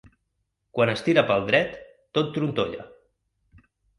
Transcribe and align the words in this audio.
Quan 0.77 0.91
es 0.93 1.03
tira 1.07 1.23
pel 1.27 1.43
dret, 1.51 1.77
tot 2.19 2.33
trontolla. 2.37 2.89